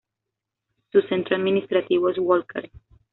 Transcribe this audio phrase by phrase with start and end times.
[0.91, 2.71] Su centro administrativo es Walker.